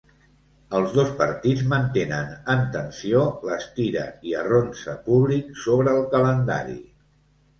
Els 0.77 0.93
dos 0.99 1.09
partits 1.19 1.65
mantenen 1.73 2.31
en 2.53 2.63
tensió 2.77 3.21
l’estira-i-arronsa 3.49 4.95
públic 5.09 5.53
sobre 5.65 5.93
el 6.01 6.09
calendari. 6.15 6.79